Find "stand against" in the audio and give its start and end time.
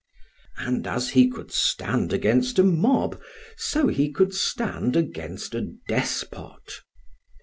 1.51-2.57, 4.33-5.53